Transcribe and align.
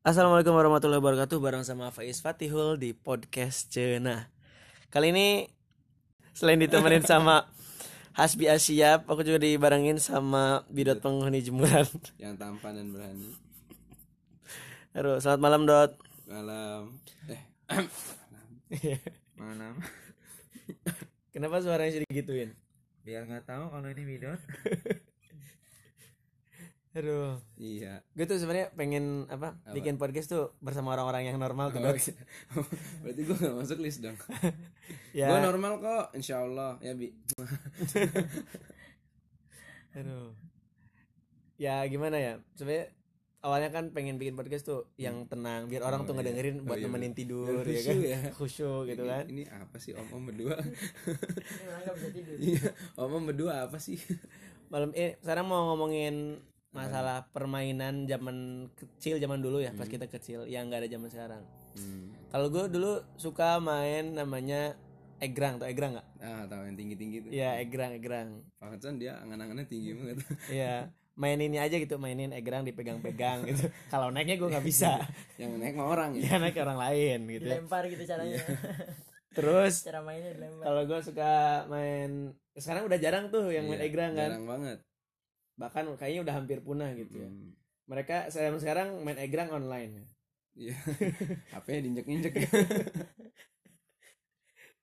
Assalamualaikum 0.00 0.56
warahmatullahi 0.56 0.96
wabarakatuh. 0.96 1.36
Bareng 1.44 1.60
sama 1.60 1.92
Faiz 1.92 2.24
Fatihul 2.24 2.80
di 2.80 2.96
podcast 2.96 3.68
Cena 3.68 4.32
Kali 4.88 5.12
ini 5.12 5.44
Selain 6.32 6.56
ditemenin 6.56 7.04
sama 7.04 7.52
Hasbi 8.18 8.48
Asyap 8.48 9.04
Aku 9.04 9.20
juga 9.20 9.36
dibarengin 9.36 10.00
sama 10.00 10.64
Bidot 10.72 11.04
penghuni 11.04 11.44
jemuran. 11.44 11.84
Yang 12.16 12.34
tampan 12.40 12.80
dan 12.80 12.88
berani. 12.96 13.30
Aduh, 14.96 15.20
selamat 15.20 15.40
malam 15.44 15.62
Dot. 15.68 16.00
Malam. 16.24 16.96
Eh. 17.28 17.42
Malam. 19.40 19.84
Kenapa 21.30 21.60
suaranya 21.60 21.92
sih 21.92 22.02
digituin? 22.08 22.56
biar 23.00 23.24
nggak 23.24 23.48
tahu 23.48 23.64
kalau 23.72 23.88
ini 23.90 24.02
bidot 24.04 24.40
Aduh. 26.90 27.38
Iya. 27.54 28.02
Gue 28.12 28.26
tuh 28.26 28.36
sebenarnya 28.36 28.74
pengen 28.74 29.30
apa, 29.30 29.54
Bikin 29.70 29.94
podcast 29.94 30.26
tuh 30.26 30.58
bersama 30.58 30.90
orang-orang 30.90 31.30
yang 31.30 31.38
normal 31.38 31.70
tuh 31.70 31.78
Oh, 31.80 31.94
iya. 31.94 32.14
berarti 33.06 33.20
gue 33.22 33.36
nggak 33.36 33.56
masuk 33.56 33.78
list 33.78 34.02
dong. 34.02 34.18
Ya. 35.10 35.26
Gue 35.26 35.38
normal 35.40 35.78
kok 35.78 36.04
insya 36.14 36.42
Allah 36.42 36.78
ya 36.78 36.94
bi. 36.94 37.10
Aduh. 39.94 40.34
Ya 41.58 41.82
gimana 41.86 42.16
ya? 42.18 42.32
Sebenarnya 42.54 42.90
awalnya 43.40 43.70
kan 43.70 43.84
pengen 43.90 44.18
bikin 44.18 44.34
podcast 44.34 44.64
tuh 44.64 44.86
yang 44.96 45.26
tenang 45.26 45.66
biar 45.66 45.82
orang 45.82 46.04
tuh 46.04 46.14
ngedengerin 46.14 46.62
buat 46.62 46.74
Oh, 46.74 46.78
iya, 46.78 46.86
nemenin 46.86 47.10
bener. 47.10 47.16
tidur 47.16 47.62
ya 47.62 47.80
kan. 47.80 47.94
khusyuk 47.94 48.02
ya. 48.02 48.20
Khusyuk 48.34 48.82
gitu 48.86 49.02
kan. 49.06 49.24
ini 49.26 49.42
apa 49.46 49.76
sih? 49.78 49.92
Om 49.94 50.06
om 50.10 50.22
berdua? 50.26 50.56
Nggak 50.58 51.94
bisa 51.94 52.08
tidur. 52.10 52.36
Iya. 52.38 52.68
Om 52.96 53.10
om 53.12 53.24
berdua 53.26 53.52
apa 53.66 53.78
sih? 53.78 53.98
Malam 54.70 54.90
ini 54.90 55.14
sekarang 55.18 55.46
mau 55.46 55.70
ngomongin 55.70 56.38
masalah 56.70 57.26
permainan 57.30 58.06
zaman 58.06 58.68
kecil 58.72 59.18
zaman 59.18 59.42
dulu 59.42 59.58
ya, 59.58 59.74
pas 59.74 59.90
kita 59.90 60.06
kecil 60.06 60.46
yang 60.46 60.70
nggak 60.70 60.86
ada 60.86 60.90
zaman 60.90 61.08
sekarang. 61.10 61.42
hmm. 61.74 62.30
Kalau 62.30 62.46
gue 62.46 62.64
dulu 62.70 62.92
suka 63.14 63.58
main 63.58 64.14
namanya 64.14 64.78
egrang 65.18 65.58
atau 65.58 65.68
egrang 65.68 65.92
nggak? 65.94 66.08
ah 66.20 66.42
tahu 66.48 66.62
yang 66.64 66.76
tinggi 66.76 66.94
tinggi 66.96 67.16
tuh 67.20 67.30
Iya 67.30 67.60
egrang 67.60 67.92
egrang. 67.92 68.28
Pantesan 68.56 68.96
dia 68.96 69.20
angan-angannya 69.20 69.66
tinggi 69.66 69.92
banget 69.92 70.16
Iya 70.56 70.74
mainin 71.20 71.52
ini 71.52 71.58
aja 71.60 71.76
gitu 71.76 72.00
mainin 72.00 72.32
egrang 72.32 72.64
dipegang-pegang 72.64 73.44
gitu. 73.44 73.68
Kalau 73.92 74.08
naiknya 74.08 74.40
gue 74.40 74.48
nggak 74.48 74.64
bisa. 74.64 74.96
yang 75.40 75.60
naik 75.60 75.76
mah 75.76 75.88
orang 75.90 76.16
ya 76.16 76.24
ya 76.24 76.36
naik 76.40 76.56
orang 76.56 76.78
lain 76.80 77.18
gitu. 77.28 77.44
ya. 77.44 77.60
dilempar 77.60 77.82
gitu 77.88 78.02
caranya 78.08 78.40
Terus 79.30 79.86
cara 79.86 80.00
mainnya 80.02 80.32
dilempar 80.34 80.64
kalau 80.64 80.82
gue 80.88 81.00
suka 81.06 81.32
main 81.68 82.10
sekarang 82.56 82.82
udah 82.88 82.98
jarang 82.98 83.24
tuh 83.30 83.46
yang 83.52 83.68
main 83.68 83.78
Iya, 83.78 83.86
egrang 83.86 84.12
kan 84.16 84.30
jarang 84.34 84.46
banget 84.48 84.78
bahkan 85.60 85.84
kayaknya 86.00 86.24
udah 86.24 86.34
hampir 86.40 86.64
punah 86.64 86.88
gitu 86.96 87.20
ya. 87.20 87.28
Hmm. 87.28 87.52
mereka 87.84 88.32
sekarang 88.32 88.58
sekarang 88.62 88.88
main 89.04 89.20
egrang 89.20 89.52
online. 89.52 90.08
Iya. 90.56 90.74
HP-nya 91.52 91.80
diinjek-injek. 91.84 92.32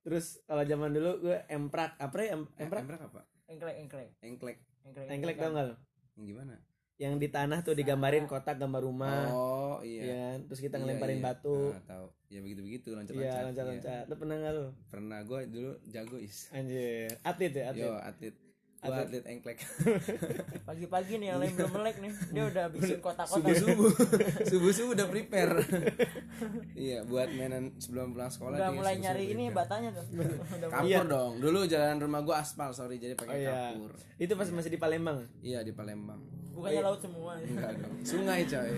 Terus 0.06 0.40
kalau 0.46 0.64
zaman 0.64 0.94
dulu 0.94 1.12
gue 1.26 1.38
emprak 1.50 1.98
apa 1.98 2.16
ya 2.22 2.38
em- 2.38 2.52
emprak? 2.60 2.84
Emprak 2.84 3.02
apa? 3.10 3.22
Engklek 3.48 3.76
engklek. 3.80 4.10
Engklek. 4.22 4.58
Engklek 4.84 5.08
engklek 5.10 5.36
tau 5.40 5.52
nggak 5.52 5.66
lo 5.72 5.76
yang 6.18 6.26
gimana? 6.26 6.56
yang 6.98 7.22
di 7.22 7.30
tanah 7.30 7.62
tuh 7.62 7.78
digambarin 7.78 8.26
kotak 8.26 8.58
gambar 8.58 8.82
rumah. 8.82 9.30
Oh 9.30 9.78
ya 9.86 10.02
iya 10.02 10.16
kan? 10.34 10.38
terus 10.50 10.60
kita 10.66 10.76
Iya, 10.76 10.82
ngelemparin 10.82 11.20
iya. 11.22 11.26
batu. 11.30 11.58
Ah, 11.70 11.82
tahu. 11.86 12.08
Ya 12.26 12.40
begitu 12.42 12.62
begitu 12.66 12.90
loncat 12.98 13.14
iya. 13.14 13.22
loncat 13.22 13.44
loncat 13.46 13.66
loncat 13.70 14.04
lu 14.10 14.16
pernah 14.18 14.36
nggak 14.42 14.54
lu? 14.58 14.66
Pernah. 14.90 15.20
Gue 15.22 15.42
dulu 15.46 15.72
jago 15.94 16.18
is. 16.18 16.50
Anjir. 16.50 17.14
Atlet 17.22 17.54
ya 17.54 17.64
atlet? 17.70 17.86
Yo 17.86 17.94
atlet 18.02 18.36
gue 18.78 18.94
atlet 18.94 19.26
engklek 19.26 19.58
pagi-pagi 20.70 21.18
nih 21.18 21.28
yang 21.34 21.40
lain 21.42 21.54
belum 21.54 21.72
melek 21.74 21.98
nih. 21.98 22.12
Dia 22.30 22.44
udah 22.46 22.66
bikin 22.70 23.00
kotak-kotak. 23.02 23.58
Subuh 23.58 23.90
subuh 24.46 24.72
subuh 24.72 24.92
udah 24.94 25.08
prepare. 25.10 25.66
Iya 26.78 27.02
buat 27.04 27.28
mainan 27.34 27.74
sebelum 27.82 28.14
pulang 28.14 28.30
sekolah 28.30 28.56
udah 28.56 28.70
dia 28.70 28.78
mulai 28.78 28.94
subuh-subuh 28.94 29.06
nyari 29.10 29.26
ini 29.28 29.44
prepare. 29.50 29.58
batanya 29.58 29.90
tuh. 29.92 30.06
Udah 30.58 30.68
kapur 30.70 30.86
Iya. 30.88 31.00
dong. 31.04 31.32
Dulu 31.42 31.60
jalan 31.66 31.96
rumah 31.98 32.22
gue 32.22 32.36
aspal 32.38 32.70
sorry 32.72 32.96
jadi 32.98 33.14
oh 33.14 33.20
pakai 33.20 33.38
iya. 33.42 33.52
kapur. 33.74 33.92
Itu 34.16 34.34
pas 34.38 34.48
masih 34.54 34.72
di 34.72 34.80
Palembang? 34.80 35.20
Iya 35.42 35.60
di 35.66 35.74
Palembang. 35.74 36.22
Bukannya 36.54 36.82
laut 36.82 37.00
semua. 37.02 37.34
Enggak 37.38 37.72
dong. 37.78 37.94
Sungai 38.02 38.46
coy. 38.46 38.70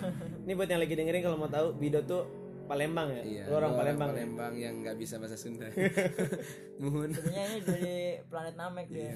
Ini 0.47 0.51
buat 0.53 0.67
yang 0.67 0.81
lagi 0.81 0.93
dengerin 0.95 1.21
kalau 1.21 1.37
mau 1.37 1.47
tahu 1.47 1.75
Bido 1.75 1.99
tuh 2.03 2.23
Palembang 2.69 3.09
ya? 3.09 3.23
Iya 3.25 3.43
lu 3.49 3.53
orang 3.57 3.71
gua 3.73 3.79
Palembang 3.81 4.09
ya? 4.09 4.13
Palembang 4.13 4.53
yang 4.53 4.73
nggak 4.85 4.97
bisa 5.01 5.17
bahasa 5.17 5.33
Sunda. 5.33 5.65
Muhun 6.81 7.09
sebenarnya 7.09 7.43
ini 7.49 7.59
dari 7.65 7.97
planet 8.29 8.55
Namek 8.55 8.87
dia. 8.93 9.13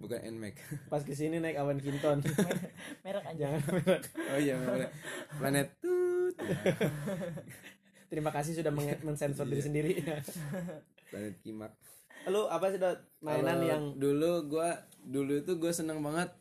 Bukan 0.00 0.18
nmax 0.32 0.54
pas 0.88 1.04
ke 1.04 1.12
sini 1.12 1.36
naik 1.38 1.60
awan 1.60 1.76
kinton 1.76 2.24
merek 3.04 3.24
aja 3.28 3.36
jangan 3.36 3.60
merek. 3.68 4.02
Oh 4.32 4.38
iya 4.40 4.54
boleh 4.56 4.88
planet 5.36 5.66
tut. 5.78 6.34
Terima 8.10 8.30
kasih 8.32 8.56
sudah 8.56 8.72
meng- 8.72 9.02
mensensor 9.04 9.44
diri 9.44 9.60
sendiri. 9.60 9.92
Planet 11.12 11.36
kimak. 11.44 11.76
Lu 12.32 12.48
apa 12.48 12.72
sih 12.72 12.80
dot? 12.80 12.96
Mainan 13.20 13.60
Kalau 13.60 13.68
yang 13.68 13.84
dulu 14.00 14.48
gua 14.48 14.80
dulu 15.04 15.36
itu 15.36 15.52
gue 15.60 15.72
seneng 15.76 16.00
banget 16.00 16.32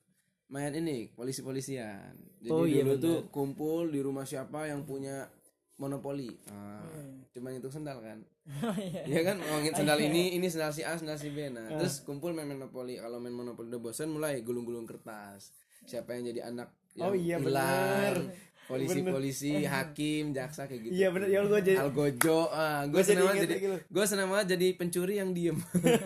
main 0.48 0.72
ini 0.72 1.12
polisi-polisian. 1.12 2.16
Jadi 2.40 2.52
Oh, 2.54 2.64
iya 2.64 2.88
dulu 2.88 2.96
tuh 2.96 3.18
kumpul 3.28 3.92
di 3.92 4.00
rumah 4.00 4.24
siapa 4.24 4.70
yang 4.70 4.88
punya 4.88 5.28
monopoli. 5.76 6.30
Ah, 6.48 6.82
Cuma 7.30 7.50
itu 7.50 7.66
sendal 7.68 7.98
kan. 8.00 8.20
oh 8.62 8.76
iya 8.76 9.02
Iya 9.04 9.22
kan 9.24 9.36
ngomongin 9.38 9.74
sendal 9.74 9.98
ini, 10.00 10.34
ini 10.34 10.48
sendal 10.48 10.70
si 10.70 10.82
A, 10.82 10.94
sendal 10.94 11.18
si 11.18 11.30
B. 11.30 11.48
Nah, 11.48 11.66
terus 11.74 12.02
kumpul 12.02 12.32
main 12.32 12.46
monopoli. 12.46 12.96
Kalau 12.96 13.18
main 13.18 13.32
monopoli 13.32 13.68
udah 13.68 13.82
bosan 13.82 14.10
mulai 14.10 14.40
gulung-gulung 14.40 14.86
kertas. 14.86 15.50
Siapa 15.84 16.14
yang 16.14 16.30
jadi 16.30 16.42
anak 16.48 16.70
yang 16.94 17.10
Oh, 17.10 17.14
iya, 17.14 17.36
hilang. 17.38 18.30
Polisi-polisi, 18.64 19.68
hakim, 19.68 20.32
jaksa 20.32 20.64
kayak 20.66 20.88
gitu. 20.88 20.94
iya 20.96 21.12
bener 21.12 21.28
ya 21.28 21.44
gue 21.44 21.60
jadi 21.62 21.84
Algojo, 21.84 22.48
ah, 22.48 22.88
gue 22.88 22.96
Gua 22.96 23.04
jadi 23.04 23.20
banget 23.22 23.48
lu. 23.62 23.76
gue 23.76 24.06
seneng 24.08 24.32
banget 24.32 24.56
jadi 24.56 24.68
pencuri 24.74 25.14
yang 25.20 25.36
diem. 25.36 25.60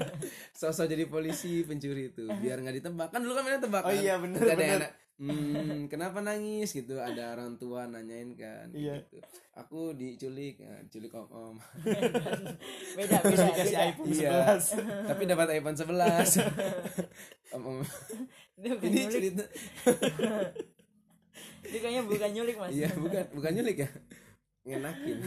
Sosok 0.57 0.89
jadi 0.89 1.05
polisi 1.05 1.61
pencuri 1.61 2.09
itu, 2.09 2.25
biar 2.25 2.57
nggak 2.57 2.81
ditebak. 2.81 3.09
Kan 3.09 3.21
dulu 3.21 3.37
kan 3.37 3.45
mainnya 3.45 3.61
tebak 3.61 3.83
Oh 3.83 3.93
iya, 3.93 4.17
bener, 4.17 4.41
Terus 4.41 4.51
ada 4.51 4.65
anak, 4.73 4.91
hmm, 5.17 5.89
kenapa 5.91 6.21
nangis 6.21 6.73
gitu? 6.73 6.97
Ada 6.97 7.37
orang 7.37 7.57
tua 7.57 7.85
nanyain 7.89 8.33
kan. 8.37 8.69
Iya. 8.71 9.01
Gitu. 9.05 9.21
Aku 9.57 9.93
diculik, 9.97 10.61
ya, 10.61 10.81
diculik 10.85 11.13
om 11.17 11.27
om. 11.29 11.55
beda 12.97 13.17
beda 13.25 13.43
dikasih 13.51 13.77
beda 13.77 13.89
iPhone 13.89 14.09
iya. 14.13 14.31
11 14.57 15.09
Tapi 15.09 15.21
dapat 15.25 15.47
iPhone 15.57 15.77
11 15.77 16.45
om 17.57 17.63
om. 17.65 17.77
Ini 18.57 19.05
cerita, 19.09 19.45
dia 21.67 21.79
kayaknya 21.83 22.03
bukan 22.07 22.29
nyulik 22.31 22.55
mas 22.57 22.71
iya 22.71 22.89
bukan 22.95 23.23
bukan 23.35 23.51
nyulik 23.59 23.77
ya, 23.83 23.89
ngenakin. 24.63 25.17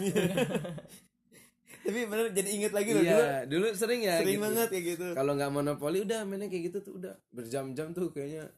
tapi 1.80 2.00
bener 2.06 2.26
jadi 2.32 2.50
inget 2.50 2.72
lagi 2.76 2.90
loh 2.92 3.02
dulu 3.02 3.20
Iya, 3.24 3.36
dulu 3.48 3.66
sering 3.72 4.00
ya. 4.04 4.20
sering 4.20 4.36
gitu. 4.36 4.44
banget 4.44 4.68
kayak 4.68 4.84
gitu 4.96 5.06
kalau 5.16 5.32
nggak 5.36 5.52
monopoli 5.52 6.04
udah 6.04 6.24
mainnya 6.28 6.48
kayak 6.48 6.72
gitu 6.72 6.78
tuh 6.84 6.92
udah 7.00 7.14
berjam-jam 7.32 7.92
tuh 7.92 8.12
kayaknya 8.12 8.48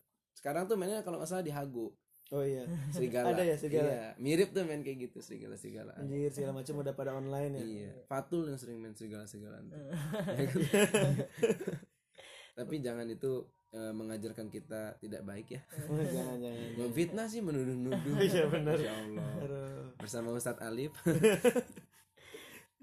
sekarang 0.42 0.66
tuh 0.66 0.74
mainnya 0.74 1.00
kalau 1.00 1.16
nggak 1.16 1.30
salah 1.30 1.40
di 1.40 1.54
Hago 1.54 1.94
oh 2.28 2.42
iya 2.42 2.66
serigala 2.90 3.30
Ada 3.30 3.44
ya, 3.44 3.54
serigala? 3.54 3.86
iya, 3.86 4.06
mirip 4.16 4.50
tuh 4.50 4.64
main 4.64 4.80
kayak 4.80 5.06
gitu 5.06 5.20
serigala 5.20 5.54
serigala 5.54 5.94
anjir 5.94 6.28
segala 6.28 6.58
macam 6.58 6.74
udah 6.76 6.92
pada 6.92 7.12
online 7.12 7.52
ya 7.52 7.62
iya 7.62 7.90
Fatul 8.04 8.48
yang 8.48 8.56
sering 8.56 8.76
main 8.76 8.90
serigala 8.92 9.22
serigalaan 9.22 9.68
tuh. 9.68 9.78
tapi 12.52 12.74
jangan 12.80 13.06
itu 13.06 13.32
eh, 13.70 13.92
mengajarkan 13.92 14.48
kita 14.48 14.96
tidak 14.98 15.22
baik 15.22 15.46
ya 15.50 15.62
jangan 16.10 16.36
jangan 16.38 16.68
memfitnah 16.76 17.26
sih 17.26 17.40
menuduh-nuduh 17.40 18.16
Iya, 18.18 18.44
benar. 18.46 18.76
Masya 18.76 18.92
Allah 18.98 19.28
Aduh. 19.38 19.86
bersama 19.96 20.28
Ustadz 20.32 20.60
Alif 20.60 20.90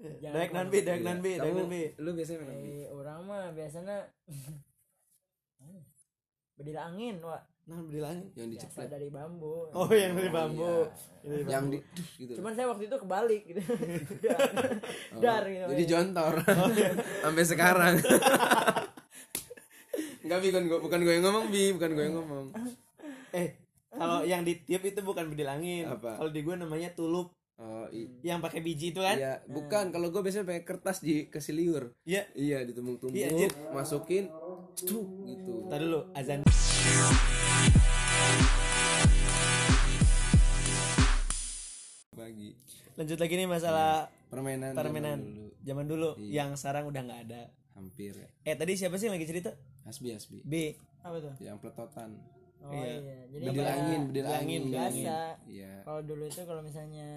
Daek 0.00 0.48
nanbi, 0.50 0.80
daek 0.80 1.04
nanbi, 1.04 1.36
daek 1.36 1.52
Iya. 1.52 1.60
nanbi. 1.60 1.82
lu 1.98 2.16
biasanya 2.16 2.40
main 2.40 2.56
apa? 2.56 2.64
Eh, 2.64 2.86
orang 2.88 3.18
mah 3.22 3.44
biasanya 3.52 3.96
berdiri 6.60 6.76
angin 6.78 7.16
wak. 7.20 7.42
Nah, 7.62 7.78
bilangin. 7.82 8.26
yang 8.34 8.48
biasa 8.48 8.66
diceplet 8.66 8.88
dari 8.90 9.08
bambu. 9.08 9.70
Oh, 9.70 9.86
yang 9.88 10.12
dari 10.12 10.26
bambu. 10.28 10.90
Ini 11.22 11.30
dari 11.30 11.44
yang 11.46 11.64
bambu. 11.64 11.78
di 11.78 11.78
gitu. 12.18 12.32
Cuman 12.36 12.52
saya 12.52 12.66
waktu 12.66 12.84
itu 12.84 12.96
kebalik 12.98 13.42
gitu. 13.46 13.60
Dar, 14.20 14.40
Oh, 15.14 15.20
dar 15.20 15.42
gitu 15.46 15.70
jadi 15.70 15.84
jontor. 15.86 16.34
Sampai 17.22 17.44
sekarang. 17.44 17.94
Enggak 20.20 20.38
bi 20.38 20.48
bukan 20.48 20.64
gue 20.66 20.78
bukan 20.80 20.98
gue 21.00 21.12
yang 21.12 21.24
ngomong 21.24 21.44
bi. 21.48 21.64
Bukan 21.72 21.90
gue 21.90 22.04
yang 22.04 22.16
ngomong. 22.16 22.46
Eh, 23.32 23.48
kalau 23.88 24.20
yang 24.22 24.42
ditiup 24.42 24.82
itu 24.82 25.00
bukan 25.00 25.24
bedilangin. 25.26 25.86
Apa? 25.86 26.18
Kalau 26.18 26.30
di 26.30 26.40
gue 26.40 26.54
namanya 26.54 26.90
tulup 26.90 27.30
oh 27.56 27.86
i- 27.90 28.08
yang 28.22 28.40
pakai 28.40 28.60
biji 28.60 28.90
itu 28.90 28.98
kan? 28.98 29.14
iya 29.14 29.40
bukan. 29.44 29.88
Kalau 29.88 30.08
gue 30.08 30.20
biasanya 30.20 30.42
pakai 30.44 30.64
kertas 30.64 31.00
di 31.00 31.26
kasih 31.26 31.54
liur 31.54 31.84
Iya. 32.02 32.26
iya 32.32 32.58
ditumbuk-tumbuk 32.62 33.14
Iya, 33.14 33.48
masukin 33.70 34.26
cuk, 34.72 35.06
gitu. 35.24 35.54
Tadi 35.66 35.82
dulu 35.82 36.00
azan. 36.12 36.40
Lanjut 42.94 43.18
lagi 43.18 43.34
nih 43.34 43.46
masalah 43.46 44.08
permainan 44.26 44.72
permainan 44.72 45.18
zaman 45.18 45.26
dulu. 45.26 45.48
zaman 45.60 45.84
dulu 45.86 46.08
Iya. 46.16 46.30
yang 46.36 46.50
sekarang 46.54 46.84
udah 46.86 47.02
nggak 47.02 47.22
ada. 47.26 47.42
hampir. 47.72 48.12
Ya 48.12 48.28
Eh, 48.44 48.54
tadi 48.54 48.72
siapa 48.74 48.94
sih 48.94 49.06
yang 49.06 49.16
lagi 49.16 49.24
cerita? 49.24 49.56
hasbi 49.82 50.12
hasbi. 50.12 50.38
B. 50.42 50.76
apa 51.00 51.16
tuh? 51.18 51.32
Yang 51.38 51.56
peletotan 51.58 52.10
oh 52.60 52.76
iya, 52.76 53.24
jadi 53.26 53.44
bedil 53.46 53.64
angin 53.64 54.00
bedil 54.06 54.26
angin 54.26 54.36
angin, 54.36 54.62
biasa. 54.68 55.16
iya. 55.48 55.72
Kalau 55.80 56.00
dulu 56.02 56.24
itu 56.24 56.42
kalau 56.44 56.60
misalnya 56.60 57.08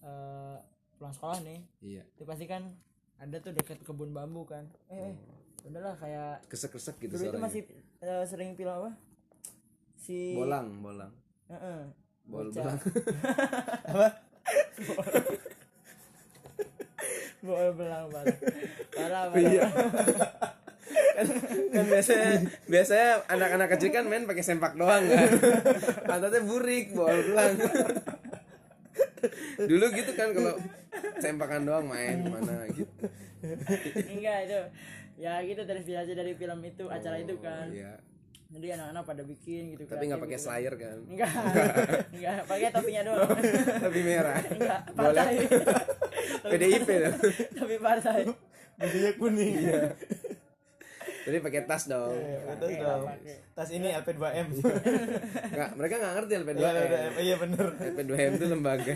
eh, 0.00 0.56
pulang 0.92 1.12
sekolah 1.12 1.38
nih 1.40 1.60
iya. 1.80 2.02
itu 2.08 2.24
pasti 2.24 2.44
kan 2.44 2.74
ada 3.16 3.38
tuh 3.38 3.52
dekat 3.52 3.78
kebun 3.80 4.10
bambu 4.10 4.42
kan. 4.42 4.66
Eh, 4.88 4.98
eh 5.06 5.14
udahlah 5.62 5.94
kayak 5.94 6.42
kesek 6.46 6.72
kesek 6.72 6.98
gitu 6.98 7.14
dulu 7.14 7.30
itu 7.30 7.38
masih 7.38 7.62
eh, 8.00 8.24
sering 8.26 8.52
film 8.52 8.74
apa? 8.74 8.90
Si 9.96 10.34
bolang 10.34 10.82
bolang. 10.82 11.14
Heeh. 11.46 11.80
bol 12.24 12.48
Bocah. 12.48 12.74
bolang 13.86 14.14
Bola 17.42 17.70
belang 17.74 18.06
parah. 18.12 18.36
Parah, 18.94 19.22
parah. 19.30 19.42
iya 19.42 19.66
kan 21.72 21.84
biasanya 21.88 22.30
biasanya 22.68 23.08
anak-anak 23.30 23.68
kecil 23.76 23.90
kan 23.94 24.04
main 24.06 24.28
pakai 24.28 24.44
sempak 24.44 24.76
doang 24.76 25.08
kan 25.08 25.28
pantatnya 26.04 26.44
burik 26.44 26.92
bol 26.92 27.08
belang 27.10 27.54
dulu 29.56 29.86
gitu 29.94 30.12
kan 30.12 30.28
kalau 30.36 30.54
sempakan 31.22 31.62
doang 31.64 31.86
main 31.88 32.22
ke 32.22 32.28
mana 32.28 32.66
gitu 32.70 33.06
Enggak 34.06 34.38
itu. 34.46 34.60
Ya 35.18 35.42
gitu 35.42 35.66
terinspirasi 35.66 36.14
dari 36.14 36.34
film 36.38 36.62
itu, 36.62 36.86
acara 36.86 37.18
itu 37.18 37.34
kan. 37.42 37.66
iya 37.74 37.98
Jadi 38.52 38.66
anak-anak 38.68 39.02
pada 39.08 39.22
bikin 39.24 39.62
gitu 39.72 39.88
tapi 39.88 40.12
nggak 40.12 40.20
pakai 40.20 40.36
gitu. 40.36 40.44
slayer 40.44 40.74
kan? 40.76 40.98
Enggak. 41.08 41.32
Enggak, 42.12 42.38
pakai 42.52 42.68
topinya 42.68 43.02
doang. 43.08 43.30
tapi 43.88 44.00
merah. 44.04 44.38
Enggak, 44.44 44.80
boleh. 44.92 45.08
partai. 45.08 45.34
PDIP 46.42 46.88
dong 46.90 47.16
Tapi 47.56 47.74
partai. 47.80 48.20
bajunya 48.76 49.10
kuning. 49.16 49.54
Tapi 51.22 51.38
pakai 51.38 51.60
tas 51.64 51.86
dong. 51.88 52.12
Tas 52.60 52.72
dong. 52.76 53.02
tas 53.54 53.68
ini 53.70 53.88
LP2M 53.94 54.48
nggak 55.52 55.70
mereka 55.78 55.94
nggak 56.02 56.12
ngerti 56.18 56.32
LP2M 56.40 56.66
LP2M 56.66 57.12
iya 57.22 57.36
bener. 57.40 57.66
LP2M 57.78 58.32
itu 58.36 58.46
lembaga. 58.52 58.94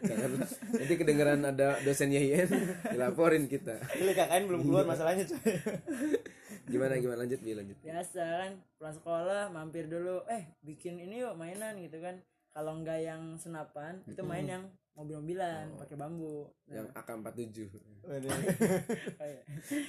Jangan 0.00 0.30
nanti 0.48 0.94
kedengeran 0.96 1.40
ada 1.44 1.76
dosen 1.84 2.08
YIN 2.08 2.48
dilaporin 2.88 3.44
kita. 3.52 3.76
Ini 4.00 4.12
KKN 4.16 4.42
belum 4.48 4.60
keluar 4.64 4.84
masalahnya 4.88 5.28
coy 5.28 5.44
gimana 6.72 6.92
gimana? 6.96 7.18
Lanjut 7.22 7.40
bi 7.44 7.52
lanjut. 7.52 7.76
Biasa 7.84 8.22
kan 8.24 8.52
pulang 8.80 8.96
sekolah 8.96 9.42
mampir 9.52 9.84
dulu, 9.86 10.24
eh 10.32 10.56
bikin 10.64 10.96
ini 10.96 11.20
yuk 11.20 11.36
mainan 11.36 11.76
gitu 11.78 12.00
kan. 12.00 12.16
Kalau 12.52 12.76
enggak 12.76 13.00
yang 13.00 13.36
senapan, 13.40 14.00
itu 14.04 14.20
main 14.20 14.44
yang 14.44 14.64
mobil-mobilan 14.92 15.72
pakai 15.80 15.96
bambu. 15.96 16.52
yang 16.68 16.84
AK47 16.92 17.68
Waduh. 18.04 18.28
Oh, 18.28 19.26
iya. 19.32 19.40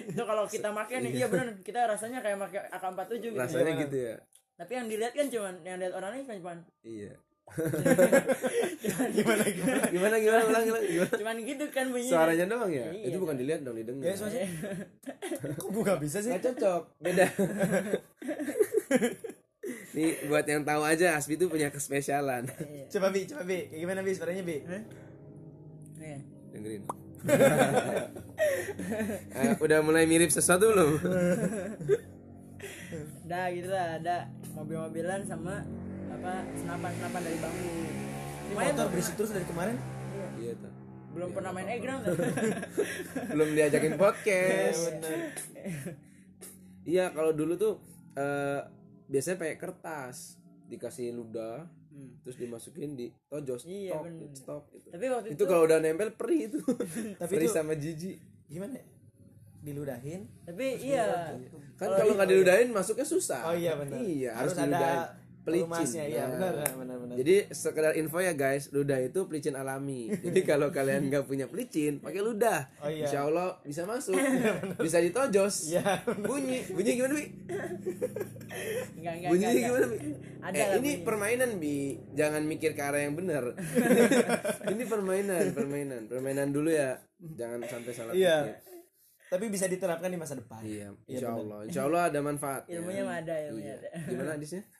itu 0.08 0.22
kalau 0.24 0.44
kita 0.48 0.70
makan 0.72 1.00
nih 1.08 1.12
iya 1.20 1.28
benar 1.28 1.48
kita 1.60 1.80
rasanya 1.92 2.24
kayak 2.24 2.40
pakai 2.40 2.60
AK47 2.72 3.12
gitu. 3.20 3.36
rasanya 3.36 3.74
gitu 3.84 3.98
ya. 4.00 4.16
Tapi 4.56 4.72
yang 4.80 4.88
dilihat 4.88 5.14
kan 5.18 5.28
cuman 5.28 5.56
yang 5.68 5.78
lihat 5.82 5.94
orang 5.98 6.12
ini 6.16 6.24
kan 6.24 6.38
cuman 6.40 6.58
iya 6.88 7.14
gimana 9.14 9.44
gimana? 9.46 9.84
Gimana 9.94 10.16
gimana? 10.18 10.42
Ulang 10.50 10.64
ulang 10.74 10.86
gimana? 10.90 11.14
Cuman 11.14 11.36
gitu 11.46 11.66
kan 11.70 11.86
bunyinya. 11.94 12.12
suaranya 12.12 12.46
doang 12.50 12.72
ya? 12.74 12.88
Iya. 12.90 13.06
itu 13.14 13.18
bukan 13.22 13.36
dilihat 13.38 13.62
dong 13.62 13.78
didengar. 13.78 14.10
Ya 14.10 14.16
soalnya 14.18 14.48
kok 15.62 15.70
gue 15.70 15.84
gak 15.86 16.02
bisa 16.02 16.18
sih? 16.24 16.32
Nggak 16.34 16.44
cocok. 16.50 16.82
Beda. 17.04 17.26
Nih 19.94 20.10
buat 20.26 20.46
yang 20.50 20.66
tahu 20.66 20.82
aja 20.82 21.14
Asbi 21.14 21.38
itu 21.38 21.46
punya 21.46 21.70
kespesialan. 21.70 22.50
Coba 22.90 23.14
bi 23.14 23.30
coba 23.30 23.46
bi. 23.46 23.70
Kayak 23.70 23.80
gimana 23.86 24.00
bi 24.02 24.12
suaranya 24.18 24.44
bi? 24.44 24.58
Iya. 26.02 26.18
dengerin. 26.54 26.84
Eh, 29.34 29.54
udah 29.62 29.80
mulai 29.86 30.10
mirip 30.10 30.34
sesuatu 30.34 30.74
belum? 30.74 30.90
Dah 33.30 33.48
gitu 33.54 33.70
lah 33.72 34.02
ada 34.02 34.28
mobil-mobilan 34.58 35.24
sama 35.24 35.64
apa 36.14 36.34
senapan-senapan 36.56 37.22
dari 37.22 37.38
bambu. 37.38 37.70
ini 38.44 38.54
Main 38.54 38.66
motor 38.70 38.86
tuh. 38.86 38.92
berisik 38.94 39.14
terus 39.18 39.32
dari 39.34 39.46
kemarin? 39.46 39.76
Iya 40.38 40.54
tuh. 40.56 40.72
Belum 41.14 41.30
pernah 41.30 41.52
main 41.52 41.70
egrang. 41.70 42.02
Belum 43.34 43.50
diajakin 43.54 43.94
podcast. 43.98 44.94
Iya 46.84 47.10
kalau 47.12 47.32
dulu 47.32 47.54
tuh 47.56 47.74
eh, 48.14 48.62
biasanya 49.08 49.38
pakai 49.40 49.58
kertas. 49.58 50.38
Dikasih 50.64 51.14
ludah 51.14 51.70
terus 52.26 52.42
dimasukin 52.42 52.98
di 52.98 53.14
tojos 53.30 53.62
Hmm. 53.62 53.70
Iya, 53.70 53.94
stop 53.94 54.04
bener. 54.04 54.30
stop 54.34 54.64
gitu. 54.74 54.88
Tapi 54.90 55.06
waktu 55.14 55.28
itu 55.38 55.44
kalau 55.46 55.64
udah 55.66 55.78
nempel 55.78 56.10
perih 56.14 56.50
itu. 56.50 56.58
Tapi 57.22 57.30
perih 57.30 57.46
itu- 57.50 57.54
sama 57.54 57.74
jijik. 57.74 58.18
Gimana? 58.50 58.78
Ya? 58.78 58.86
diludahin? 59.64 60.28
Tapi 60.44 60.76
iya. 60.76 61.40
kan 61.80 61.88
kalau 61.96 62.20
nggak 62.20 62.28
diludahin 62.28 62.76
masuknya 62.76 63.08
susah. 63.08 63.48
Oh 63.48 63.56
iya 63.56 63.80
benar 63.80 63.96
iya 64.04 64.36
harus, 64.36 64.52
harus 64.52 64.68
diludahin. 64.68 65.00
ada 65.00 65.23
pelicin 65.44 65.68
pelumasnya 65.68 66.04
iya 66.06 66.24
Nah. 66.24 66.30
benar 66.34 66.54
benar 66.74 66.98
benar 66.98 67.16
Jadi 67.16 67.36
sekedar 67.50 67.94
info 67.94 68.18
ya 68.18 68.34
guys, 68.34 68.68
ludah 68.70 68.98
itu 68.98 69.20
pelicin 69.24 69.54
alami. 69.54 70.08
Jadi 70.26 70.40
kalau 70.42 70.68
kalian 70.70 71.08
nggak 71.08 71.24
punya 71.24 71.46
pelicin, 71.46 72.00
pakai 72.00 72.20
ludah. 72.20 72.72
Oh 72.80 72.88
iya. 72.88 73.06
Insya 73.06 73.20
Allah 73.24 73.60
bisa 73.62 73.84
masuk, 73.84 74.16
bisa 74.82 74.98
ditojos. 74.98 75.70
Iya, 75.70 76.00
Bunyi, 76.18 76.64
bunyi 76.68 76.92
gimana 76.94 77.14
bi? 77.14 77.26
enggak 78.94 79.14
enggak 79.14 79.30
Bunyi 79.30 79.44
enggak, 79.46 79.62
gimana 79.62 79.86
enggak. 79.86 80.00
bi? 80.00 80.12
Ada 80.40 80.54
eh, 80.54 80.60
lah 80.62 80.76
ini 80.76 80.92
bunyi. 80.92 81.04
permainan 81.04 81.52
bi, 81.58 81.78
jangan 82.14 82.42
mikir 82.44 82.72
ke 82.72 82.82
arah 82.82 83.00
yang 83.00 83.14
benar. 83.14 83.44
ini 84.74 84.84
permainan, 84.84 85.46
permainan, 85.52 86.02
permainan 86.06 86.48
dulu 86.50 86.70
ya. 86.70 87.00
Jangan 87.20 87.60
sampai 87.64 87.92
salah 87.92 88.12
Iya. 88.12 88.38
pikir. 88.44 88.73
Tapi 89.34 89.50
bisa 89.50 89.66
diterapkan 89.66 90.06
di 90.06 90.16
masa 90.16 90.38
depan 90.38 90.62
Iya, 90.62 90.94
insya 91.06 91.30
Allah, 91.32 91.60
insya 91.64 91.82
Allah 91.84 92.02
ada 92.06 92.20
manfaatnya. 92.20 92.70
ilmunya 92.78 93.02
mah 93.02 93.18
ada 93.18 93.34
ilmunya 93.44 93.74
Iya. 93.74 93.82
ada. 93.82 93.90
Gimana 94.12 94.30
hadisnya? 94.32 94.62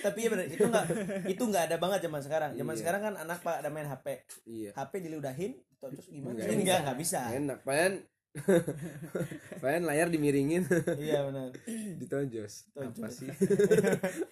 tapi 0.00 0.18
ya 0.20 0.28
benar 0.30 0.46
itu 0.46 0.60
nggak 0.62 0.86
itu 1.26 1.42
nggak 1.42 1.64
ada 1.66 1.76
banget 1.76 2.00
zaman 2.04 2.20
sekarang 2.20 2.50
zaman 2.52 2.72
Iya. 2.72 2.80
sekarang 2.80 3.00
kan 3.02 3.14
anak 3.18 3.38
pak 3.40 3.56
ada 3.58 3.68
main 3.68 3.84
hp 3.84 4.06
iya. 4.44 4.70
hp 4.72 4.92
diludahin 4.98 5.52
terus 5.82 6.06
gimana 6.06 6.36
Nggak 6.36 6.46
Ini 6.46 6.54
bisa. 6.54 6.64
nggak 6.64 6.78
nggak 6.80 6.98
bisa 6.98 7.20
Enak, 7.32 7.58
Pan. 7.60 7.92
Pan 9.58 9.82
layar 9.82 10.08
dimiringin. 10.08 10.66
iya 10.96 11.22
benar 11.22 11.54
ditonjos 12.00 12.66
apa 12.72 13.06
sih 13.08 13.30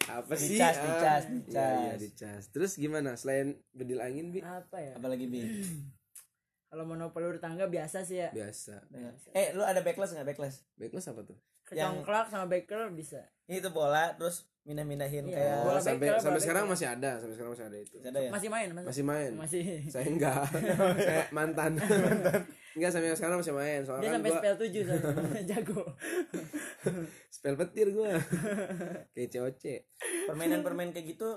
apa 0.05 0.33
sih 0.35 0.57
Dicas, 0.57 0.75
Ah, 0.75 0.83
dicas, 0.83 1.23
iya, 1.23 1.35
dicas. 1.37 1.77
iya, 1.79 1.93
dicas 1.97 2.43
terus 2.49 2.73
gimana 2.75 3.15
selain 3.15 3.55
bedil 3.71 3.99
angin 3.99 4.31
bi 4.31 4.41
apa 4.41 4.77
ya 4.77 4.93
apalagi 4.97 5.27
bi 5.27 5.41
kalau 6.73 6.89
monopoli 6.89 7.29
tangga 7.37 7.69
biasa 7.69 8.01
sih 8.01 8.25
ya. 8.25 8.33
Biasa. 8.33 8.81
Eh 9.37 9.53
lu 9.53 9.61
ada 9.61 9.85
backlash 9.85 10.17
nggak? 10.17 10.25
Backlash? 10.33 10.65
Backlash 10.81 11.13
apa 11.13 11.21
tuh? 11.21 11.37
Yang- 11.69 12.01
kecongklak 12.01 12.27
sama 12.33 12.49
bekel 12.49 12.89
bisa. 12.97 13.21
Itu 13.45 13.69
bola 13.77 14.17
terus 14.17 14.49
mindah-mindahin 14.65 15.29
Iya, 15.29 15.37
kayak 15.37 15.57
bola 15.69 15.77
oh, 15.77 15.83
sampai 15.85 16.09
bekel, 16.09 16.17
sampai 16.17 16.33
bola 16.33 16.45
sekarang 16.49 16.65
bekel. 16.65 16.73
masih 16.73 16.89
ada 16.89 17.11
sampai 17.21 17.35
sekarang 17.37 17.53
masih 17.53 17.67
ada 17.69 17.77
itu. 17.77 17.97
Ada 18.01 18.19
ya? 18.25 18.31
Masih 18.33 18.49
main 18.49 18.69
mas. 18.73 18.85
Masih 18.89 19.05
main. 19.05 19.31
Masih. 19.37 19.63
Saya 19.93 20.07
enggak. 20.09 20.45
Saya 21.13 21.23
mantan. 21.29 21.73
Enggak 22.81 22.89
sampai 22.89 23.13
sekarang 23.21 23.37
masih 23.45 23.53
main. 23.53 23.81
Dia 23.85 23.89
soalnya 23.93 24.09
kan 24.09 24.17
sampai 24.17 24.31
gua 24.33 24.41
spell 24.41 24.57
7 24.57 24.89
soalnya. 24.89 25.43
jago. 25.53 25.83
Spell 27.29 27.57
petir 27.61 27.89
gua. 27.93 28.17
Kayak 29.13 29.29
COC 29.29 29.65
permainan-permainan 30.33 30.97
kayak 30.97 31.21
gitu 31.21 31.29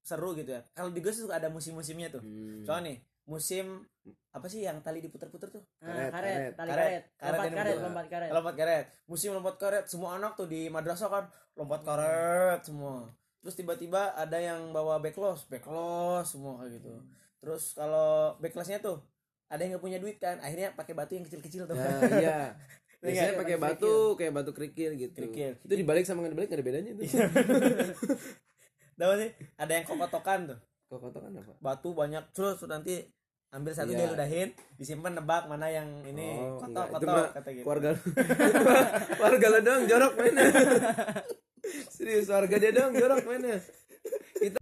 seru 0.00 0.32
gitu 0.32 0.56
ya. 0.56 0.64
Kalau 0.72 0.88
di 0.88 1.04
gue 1.04 1.12
sih 1.12 1.28
suka 1.28 1.36
ada 1.36 1.52
musim-musimnya 1.52 2.08
tuh. 2.08 2.24
Hmm. 2.24 2.64
soalnya 2.64 2.96
nih 2.96 2.96
musim 3.28 3.84
apa 4.32 4.48
sih 4.48 4.64
yang 4.64 4.80
tali 4.80 5.04
diputar-putar 5.04 5.52
tuh? 5.52 5.60
Nah, 5.84 6.08
Karet, 6.08 6.10
karet, 6.10 6.16
karet. 6.16 6.52
tali 6.56 6.70
Karet. 6.72 6.88
karet, 6.88 7.04
Karet 7.20 7.52
karet 7.52 7.76
lompat 7.78 8.06
karet. 8.08 8.30
Lompat 8.32 8.54
karet. 8.56 8.84
Musim 9.04 9.30
lompat 9.36 9.56
karet 9.60 9.84
semua 9.84 10.16
anak 10.16 10.32
tuh 10.32 10.48
di 10.48 10.72
madrasah 10.72 11.12
kan 11.12 11.24
lompat 11.52 11.84
karet 11.84 12.60
semua. 12.64 13.12
Terus 13.44 13.54
tiba-tiba 13.54 14.16
ada 14.16 14.38
yang 14.40 14.72
bawa 14.72 14.96
backloss 14.98 15.44
backloss 15.46 16.32
semua 16.32 16.64
kayak 16.64 16.80
gitu. 16.80 16.90
Terus 17.38 17.76
kalau 17.76 18.34
backlassnya 18.40 18.80
tuh 18.80 18.98
ada 19.46 19.60
yang 19.60 19.76
nggak 19.76 19.84
punya 19.84 19.98
duit 20.00 20.16
kan 20.16 20.40
akhirnya 20.40 20.72
pakai 20.72 20.96
batu 20.96 21.12
yang 21.14 21.24
kecil-kecil 21.28 21.68
tuh. 21.68 21.76
Nah, 21.76 22.00
iya. 22.24 22.56
Biasanya 22.98 23.30
Iya, 23.30 23.38
pakai 23.38 23.56
batu 23.60 23.78
batu 23.78 23.94
kayak 24.18 24.32
batu 24.34 24.50
kerikil 24.50 24.90
gitu. 24.96 25.14
Kerikil. 25.14 25.52
itu 25.54 25.74
dibalik 25.76 26.02
sama 26.02 26.24
nggak 26.24 26.32
dibalik 26.34 26.48
nggak 26.48 26.58
ada 26.58 26.66
bedanya 26.66 26.90
tuh. 26.96 27.04
Tahu 28.98 29.12
sih 29.14 29.30
ada 29.54 29.72
yang 29.72 29.84
kokotokan 29.86 30.40
tuh. 30.50 30.58
Kok 30.88 30.98
kotokan 30.98 31.30
apa? 31.38 31.52
Batu 31.60 31.94
banyak 31.94 32.24
terus 32.34 32.58
nanti 32.66 33.06
ambil 33.48 33.72
satu 33.72 33.90
Iya. 33.90 33.98
dia 33.98 34.08
ludahin 34.12 34.48
disimpan 34.76 35.12
nebak 35.16 35.48
mana 35.48 35.66
yang 35.68 35.88
ini 36.04 36.36
Oh, 36.36 36.60
kotok 36.60 36.68
enggak. 36.84 37.00
Itu 37.00 37.06
mah 37.08 37.26
kata 37.32 37.48
gitu. 37.50 37.64
keluarga 37.64 37.90
keluarga 39.16 39.46
lo 39.48 39.58
doang 39.62 39.84
jorok 39.86 40.12
mainnya 40.14 40.44
serius 41.94 42.28
warga 42.28 42.56
dia 42.56 42.72
doang 42.72 42.92
jorok 42.92 43.24
mainnya 43.24 43.56
kita 44.36 44.58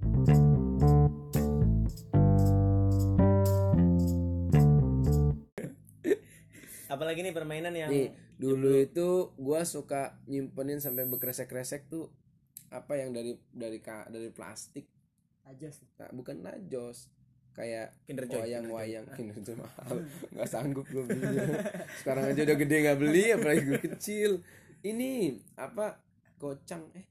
apalagi 6.87 7.21
nih 7.23 7.35
permainan 7.35 7.75
yang 7.75 7.91
nih 7.91 8.15
dulu 8.39 8.71
itu 8.77 9.33
gua 9.41 9.65
suka 9.67 10.21
nyimpenin 10.29 10.79
sampai 10.79 11.09
berkresek-kresek 11.09 11.89
tuh 11.89 12.13
apa 12.69 12.99
yang 12.99 13.15
dari 13.15 13.39
dari 13.49 13.79
ka, 13.79 14.11
dari 14.11 14.29
plastik. 14.29 14.87
Aja 15.47 15.71
sih 15.71 15.87
nah, 15.95 16.11
bukan 16.11 16.43
najos 16.43 17.07
kayak 17.57 17.97
Kinder 18.05 18.25
Joy, 18.25 18.45
wayang-wayang. 18.45 19.07
Kinder 19.17 19.39
Joy. 19.41 19.57
Mahal 19.65 19.97
nggak 20.37 20.49
sanggup 20.49 20.85
gue 20.87 21.03
beli 21.03 21.41
sekarang 21.99 22.29
aja 22.29 22.41
udah 22.45 22.57
gede 22.57 22.77
nggak 22.85 22.99
beli 23.01 23.25
apalagi 23.33 23.63
gue 23.65 23.81
kecil. 23.83 24.31
Ini 24.83 25.11
apa 25.57 25.99
gocang 26.37 26.85
eh 26.93 27.07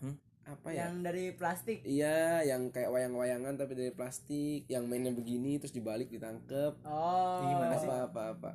Hmm? 0.00 0.16
apa 0.42 0.68
ya? 0.68 0.88
Yang 0.88 0.94
dari 1.04 1.24
plastik. 1.30 1.78
Iya 1.84 2.42
yang 2.42 2.72
kayak 2.72 2.90
wayang-wayangan 2.90 3.54
tapi 3.54 3.72
dari 3.72 3.92
plastik 3.92 4.66
yang 4.66 4.88
mainnya 4.88 5.12
begini 5.12 5.60
terus 5.60 5.70
dibalik 5.70 6.08
ditangkep. 6.08 6.82
Oh. 6.82 7.46
Gimana 7.46 7.76
sih? 7.76 7.86
apa 7.86 8.10
apa 8.10 8.22
apa. 8.34 8.50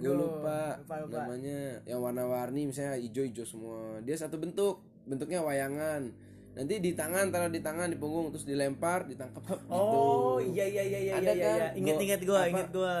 Gue 0.00 0.08
Aduh, 0.08 0.16
lupa, 0.16 0.80
lupa, 0.80 0.94
lupa. 1.04 1.16
namanya. 1.20 1.84
Yang 1.84 2.00
warna-warni 2.00 2.62
misalnya 2.64 2.96
hijau-hijau 2.96 3.44
semua. 3.44 4.00
Dia 4.00 4.16
satu 4.16 4.40
bentuk 4.40 4.80
bentuknya 5.04 5.44
wayangan 5.44 6.08
nanti 6.50 6.74
di 6.78 6.92
tangan 6.92 7.28
taruh 7.28 7.48
di 7.48 7.58
tangan 7.58 7.86
di 7.86 7.96
punggung 7.96 8.28
terus 8.28 8.42
dilempar 8.42 9.06
ditangkap 9.06 9.42
gitu. 9.46 9.70
Oh 9.70 10.36
iya 10.38 10.66
iya 10.66 10.82
iya 10.84 10.98
iya 11.00 11.12
Ada 11.16 11.32
iya. 11.32 11.44
kan? 11.44 11.58
iya. 11.58 11.68
Ingat 11.76 11.94
Gua- 11.94 12.04
ingat 12.04 12.20
gua, 12.22 12.36
apa? 12.36 12.48
ingat 12.48 12.68
gua. 12.70 12.96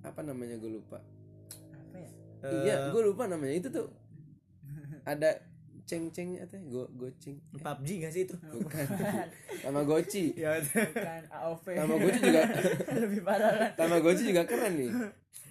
apa 0.00 0.20
namanya 0.22 0.54
gue 0.56 0.70
lupa 0.72 0.98
apa 1.72 1.96
ya 1.96 2.10
Eh, 2.40 2.62
iya 2.62 2.74
gue 2.88 3.02
lupa 3.02 3.26
namanya 3.26 3.54
itu 3.54 3.68
tuh 3.68 3.90
ada 5.02 5.34
ceng-cengnya 5.82 6.46
teh 6.46 6.62
go 6.64 6.86
goceng 6.92 7.38
PUBG 7.52 7.88
gak 8.00 8.12
sih 8.12 8.22
itu? 8.22 8.34
bukan 8.52 8.86
Tamagotchi 9.60 10.34
Ya. 10.34 10.58
bukan 10.62 11.22
AOV 11.28 11.64
Tamagotchi 11.74 12.20
juga 12.22 12.42
lebih 13.02 13.20
parah 13.20 13.50
kan 13.50 13.70
Tamagotchi 13.76 14.24
juga 14.24 14.42
keren 14.44 14.74
nih 14.76 14.90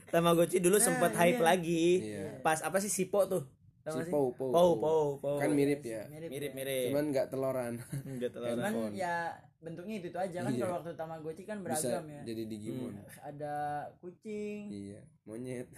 Tamagotchi 0.06 0.58
dulu 0.60 0.78
sempat 0.78 1.12
hype 1.14 1.42
lagi. 1.42 2.00
Iya. 2.06 2.40
Pas 2.40 2.62
apa 2.62 2.78
sih 2.78 2.88
Sipo 2.88 3.26
tuh? 3.26 3.44
Si 3.86 3.90
gak 3.92 4.02
sih? 4.02 4.12
Pou 4.12 4.26
Pou 4.32 4.50
Pou, 4.50 4.72
Pou, 4.76 5.06
Pou. 5.18 5.38
kan 5.38 5.50
mirip 5.50 5.82
ya 5.82 6.06
mirip 6.08 6.30
Mirip 6.30 6.52
ya. 6.52 6.56
mirip. 6.56 6.86
cuman 6.90 7.06
nggak 7.08 7.28
teloran 7.28 7.74
Enggak 8.04 8.32
terlalu. 8.32 8.54
cuman 8.56 8.66
Handphone. 8.66 8.94
ya 8.96 9.16
bentuknya 9.58 9.96
itu, 9.96 10.08
itu 10.08 10.20
aja 10.20 10.40
kan 10.40 10.52
Iya. 10.52 10.60
kalau 10.60 10.74
waktu 10.76 10.92
Tamagotchi 10.94 11.44
kan 11.44 11.58
bisa 11.60 11.74
beragam 11.76 12.06
ya 12.08 12.22
jadi 12.24 12.42
Digimon 12.46 12.94
ada 13.20 13.56
kucing 13.96 14.62
iya 14.68 15.02
monyet 15.24 15.68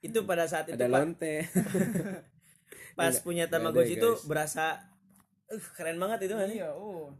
Itu 0.00 0.22
pada 0.22 0.46
saat 0.46 0.66
itu 0.66 0.74
ada 0.74 0.86
Pak, 0.86 0.94
lonte 0.96 1.34
pas 2.94 3.10
Nggak- 3.10 3.22
punya 3.22 3.44
nggak 3.44 3.52
Tamagotchi 3.52 3.94
itu 3.94 4.10
berasa 4.24 4.78
uh, 5.48 5.62
keren 5.72 5.98
banget 5.98 6.26
itu 6.26 6.34
kan. 6.34 6.46
iya 6.46 6.68
oh 6.68 7.10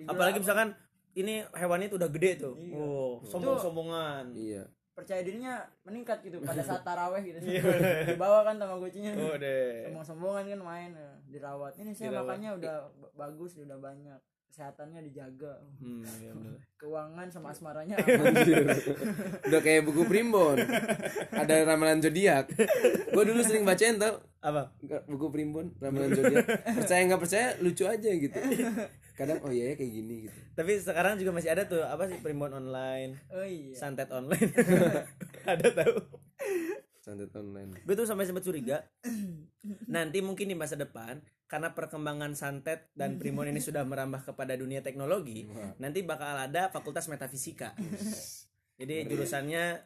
Apalagi 0.00 0.38
apa? 0.38 0.42
misalkan 0.44 0.68
ini 1.12 1.42
hewannya 1.52 1.86
itu 1.88 1.96
udah 1.96 2.06
gede 2.08 2.30
tuh. 2.38 2.54
Iya. 2.54 2.74
Oh, 2.76 3.18
sombong-sombongan. 3.24 4.30
iya 4.32 4.62
percaya 4.98 5.22
dirinya 5.22 5.54
meningkat 5.82 6.18
gitu 6.20 6.42
pada 6.42 6.58
saat 6.58 6.82
taraweh 6.88 7.22
gitu. 7.22 7.38
Iya. 7.40 7.62
dibawa 8.04 8.42
kan 8.42 8.58
Tamagotchinya 8.58 9.14
Oh 9.16 9.34
deh. 9.34 9.86
sombong-sombongan 9.86 10.44
kan 10.48 10.60
main 10.60 10.90
eh, 10.92 11.14
dirawat. 11.28 11.78
Ini 11.78 11.90
saya 11.92 12.10
Dirawat. 12.10 12.26
makannya 12.26 12.50
udah 12.58 12.74
ba- 12.92 13.12
bagus 13.16 13.54
udah 13.56 13.78
banyak. 13.78 14.18
Kesehatannya 14.48 15.00
dijaga. 15.04 15.54
Hmm, 15.78 16.02
iya 16.18 16.32
bener. 16.32 16.58
keuangan 16.80 17.26
sama 17.28 17.50
asmaranya 17.50 17.94
udah 19.46 19.60
kayak 19.60 19.82
buku 19.82 20.02
primbon. 20.04 20.58
Ada 21.30 21.62
ramalan 21.64 21.98
zodiak. 21.98 22.50
Gue 23.08 23.24
dulu 23.24 23.38
sering 23.40 23.62
bacain 23.62 23.96
tau. 23.96 24.18
Apa? 24.40 24.74
Buku 25.04 25.28
primbon 25.28 25.74
ramalan 25.76 26.10
zodiak. 26.10 26.42
Percaya 26.74 27.02
nggak 27.04 27.20
percaya 27.20 27.46
lucu 27.58 27.84
aja 27.84 28.10
gitu 28.10 28.38
kadang 29.18 29.42
oh 29.42 29.50
iya 29.50 29.74
ya 29.74 29.74
kayak 29.74 29.92
gini 29.92 30.14
gitu 30.30 30.38
Tapi 30.54 30.72
sekarang 30.78 31.18
juga 31.18 31.34
masih 31.34 31.50
ada 31.50 31.66
tuh 31.66 31.82
apa 31.82 32.06
sih 32.06 32.22
primbon 32.22 32.54
online, 32.54 33.18
oh 33.34 33.42
iya 33.42 33.74
santet 33.74 34.06
online. 34.14 34.54
ada 35.50 35.66
tahu. 35.74 35.96
santet 37.02 37.34
online 37.34 37.74
Gue 37.82 37.98
tuh 37.98 38.06
sampai 38.06 38.30
sempat 38.30 38.46
curiga. 38.46 38.78
Nanti 39.90 40.22
mungkin 40.22 40.46
di 40.46 40.54
masa 40.54 40.78
depan 40.78 41.18
karena 41.50 41.74
perkembangan 41.74 42.36
santet 42.38 42.92
dan 42.94 43.18
primbon 43.18 43.50
ini 43.50 43.58
sudah 43.58 43.82
merambah 43.82 44.22
kepada 44.22 44.52
dunia 44.54 44.84
teknologi, 44.84 45.48
Wah. 45.48 45.72
nanti 45.80 46.04
bakal 46.04 46.36
ada 46.36 46.68
fakultas 46.68 47.08
metafisika. 47.08 47.72
Jadi 48.78 49.08
jurusannya 49.10 49.82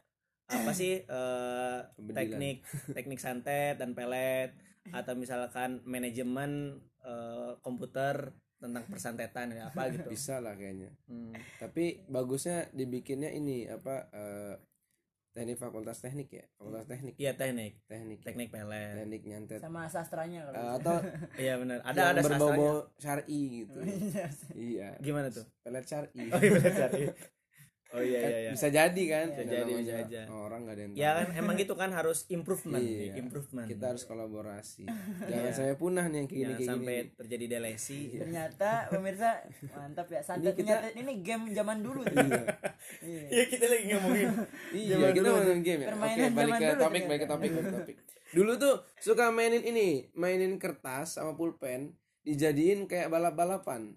apa 0.53 0.73
sih 0.77 1.01
Pembedilan. 1.09 2.13
teknik 2.13 2.57
teknik 2.93 3.21
santet 3.23 3.81
dan 3.81 3.97
pelet 3.97 4.53
atau 4.91 5.15
misalkan 5.15 5.81
manajemen 5.87 6.83
eh, 7.07 7.53
komputer 7.63 8.35
tentang 8.63 8.87
persantetan 8.87 9.51
ya 9.51 9.67
apa 9.67 9.91
gitu. 9.91 10.07
bisa 10.09 10.39
lah 10.39 10.55
kayaknya 10.55 10.95
Hmm. 11.05 11.35
tapi 11.59 12.07
bagusnya 12.07 12.71
dibikinnya 12.71 13.29
ini 13.29 13.67
apa 13.67 14.07
eh, 14.09 14.55
teknik 15.33 15.57
fakultas 15.57 15.99
teknik 15.99 16.29
ya 16.31 16.45
fakultas 16.55 16.85
teknik 16.87 17.17
Iya 17.17 17.33
teknik, 17.35 17.81
teknik 17.85 18.21
ya. 18.21 18.25
teknik 18.25 18.49
pelet. 18.49 18.95
teknik 18.95 19.23
nyantet 19.25 19.59
sama 19.59 19.85
sastranya 19.87 20.45
kalau 20.45 20.55
bisa. 20.55 20.77
atau 20.79 20.97
Iya 21.43 21.55
benar. 21.57 21.79
Ada 21.83 21.97
yang 21.97 22.07
ada 22.07 22.21
sastranya. 22.23 22.49
berbau 22.53 22.71
syari 22.97 23.41
gitu 23.59 23.79
Iya. 24.13 24.27
iya 24.53 24.89
Gimana 24.99 25.29
tuh? 25.29 25.45
pelet 25.61 25.85
syari 25.85 26.09
Oh 26.29 26.39
iya 26.39 26.51
benar 26.53 26.73
cari. 26.79 27.03
Oh 27.93 28.01
iya 28.01 28.19
Kan 28.19 28.31
iya 28.31 28.39
iya. 28.39 28.51
bisa 28.51 28.69
jadi 28.69 29.03
kan 29.07 29.27
Bisa 29.29 29.43
jadi, 29.45 29.73
bisa 29.75 29.95
aja. 30.01 30.21
orang 30.27 30.61
nggak 30.63 30.73
ada 30.73 30.83
yang 30.83 30.93
Ya 30.95 31.09
tahu. 31.09 31.19
kan 31.19 31.27
emang 31.37 31.55
gitu 31.55 31.75
kan 31.75 31.91
harus 31.91 32.19
improvement, 32.27 32.81
Iya. 32.81 33.15
improvement. 33.15 33.67
kita 33.67 33.85
harus 33.87 34.05
kolaborasi 34.05 34.85
jangan 35.29 35.45
Iya. 35.45 35.53
sampai 35.53 35.77
punah 35.77 36.05
nih 36.05 36.17
yang 36.17 36.27
kayak 36.27 36.39
gini 36.39 36.53
kayak 36.55 36.67
sampai 36.67 36.95
gini 36.99 37.13
terjadi 37.15 37.45
delesi. 37.51 37.99
ternyata 38.15 38.71
pemirsa 38.89 39.29
mantap 39.71 40.07
ya 40.09 40.21
santet 40.21 40.45
Ini 40.47 40.59
kita- 40.59 40.73
nyatet 40.79 40.95
ini 40.97 41.13
game 41.21 41.45
zaman 41.51 41.79
dulu 41.81 42.01
tuh. 42.03 42.17
iya. 43.03 43.27
Iya 43.29 43.45
kita 43.47 43.65
lagi 43.67 43.85
ngomongin. 43.91 44.29
iya 44.73 44.95
Zaman 44.95 45.11
kita 45.11 45.21
dulu 45.23 45.37
main 45.39 45.61
game 45.61 45.81
ya 45.81 45.87
oke 45.87 46.01
balik 46.01 46.17
zaman 46.17 46.33
ke 46.33 46.65
dulu 46.65 46.73
topik 46.75 46.93
ternyata. 46.97 47.07
balik 47.07 47.21
ke 47.21 47.29
topik 47.29 47.51
balik 47.51 47.63
ke 47.63 47.75
topik 47.75 47.97
dulu 48.33 48.53
tuh 48.57 48.75
suka 48.99 49.29
mainin 49.29 49.61
ini 49.63 49.89
mainin 50.13 50.57
kertas 50.57 51.15
sama 51.15 51.33
pulpen 51.33 51.93
dijadiin 52.23 52.87
kayak 52.87 53.09
balap-balapan 53.09 53.93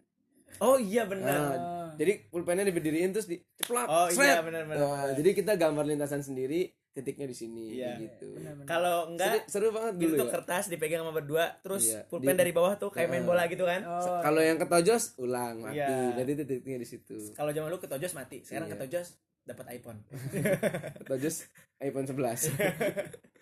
Oh 0.58 0.76
iya 0.76 1.04
benar. 1.04 1.32
Nah, 1.52 1.92
jadi 1.96 2.28
pulpennya 2.28 2.64
diberdiriin 2.64 3.10
terus 3.10 3.26
diceplak. 3.26 3.86
Oh, 3.86 4.08
iya, 4.10 4.40
benar, 4.40 4.64
benar, 4.64 4.78
Nah, 4.78 5.06
jadi 5.14 5.30
kita 5.32 5.54
gambar 5.54 5.84
lintasan 5.86 6.20
sendiri, 6.20 6.68
titiknya 6.90 7.26
di 7.26 7.34
sini 7.34 7.76
Iya. 7.76 8.00
gitu. 8.00 8.40
Kalau 8.64 9.10
enggak 9.10 9.44
Seru, 9.46 9.68
seru 9.68 9.76
banget 9.76 9.94
gitu 9.98 10.04
dulu 10.10 10.16
tuh 10.18 10.28
ya. 10.28 10.34
kertas 10.34 10.64
dipegang 10.68 11.02
sama 11.02 11.12
berdua 11.14 11.46
terus 11.60 11.84
Iya. 11.86 12.04
pulpen 12.06 12.32
Di- 12.32 12.40
dari 12.40 12.52
bawah 12.52 12.76
tuh 12.76 12.88
kayak 12.88 13.10
main 13.10 13.24
bola 13.24 13.44
gitu 13.46 13.64
kan. 13.64 13.84
oh 13.84 14.20
Kalau 14.22 14.40
yang 14.40 14.56
ketojos 14.56 15.16
ulang 15.18 15.60
mati. 15.62 15.76
Iya. 15.76 16.16
Jadi 16.16 16.32
titiknya 16.38 16.78
di 16.78 16.88
situ. 16.88 17.16
Kalau 17.32 17.52
zaman 17.52 17.68
dulu 17.68 17.80
ketojos 17.80 18.12
mati, 18.12 18.42
sekarang 18.42 18.68
Iya. 18.68 18.80
ketojos 18.80 19.08
dapat 19.44 19.66
iPhone. 19.74 20.00
Ketojos 21.00 21.36
iPhone 21.78 22.08
11. 22.08 22.48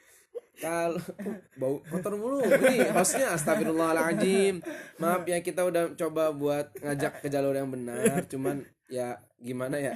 Kalau 0.55 1.01
bau 1.55 1.81
kotor 1.83 2.13
mulu. 2.13 2.39
Ini 2.39 2.91
hostnya 2.91 3.33
astagfirullahaladzim. 3.33 4.61
Maaf 4.95 5.23
ya 5.23 5.39
kita 5.39 5.61
udah 5.61 5.93
coba 5.93 6.29
buat 6.29 6.69
ngajak 6.75 7.19
ke 7.19 7.27
jalur 7.27 7.51
yang 7.51 7.67
benar, 7.67 7.97
cuman 8.25 8.61
ya 8.85 9.15
gimana 9.37 9.75
ya? 9.75 9.91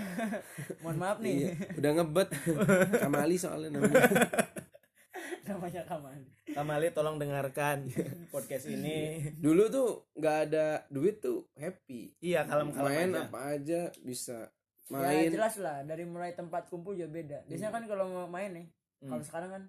mohon 0.82 0.98
maaf 0.98 1.18
nih 1.20 1.34
Iya, 1.38 1.52
udah 1.78 1.92
ngebet. 1.94 2.30
Kamali 2.98 3.36
soalnya 3.36 3.70
namanya. 3.72 4.04
namanya 5.44 5.80
kaman 5.86 6.20
Kamali 6.50 6.92
tolong 6.92 7.16
dengarkan 7.16 7.88
podcast 8.28 8.68
ini. 8.68 9.24
dulu 9.34 9.70
tuh 9.70 9.90
nggak 10.14 10.38
ada 10.46 10.84
duit 10.88 11.18
tuh 11.18 11.48
happy 11.54 12.12
Iya 12.20 12.44
kalem-kalem 12.44 12.84
main 12.86 13.10
aja. 13.10 13.22
apa 13.24 13.40
aja 13.54 13.82
bisa 14.02 14.38
ya 14.84 14.92
main 14.94 15.30
jelas 15.30 15.56
lah 15.58 15.84
dari 15.84 16.04
mulai 16.04 16.32
tempat 16.34 16.68
kumpul 16.68 16.92
juga 16.94 17.08
beda 17.14 17.38
biasanya 17.46 17.72
kan 17.72 17.84
kalau 17.86 18.06
mau 18.08 18.28
main 18.28 18.52
nih 18.54 18.68
Hmm. 18.98 19.14
kalau 19.14 19.22
sekarang 19.22 19.50
kan 19.52 19.64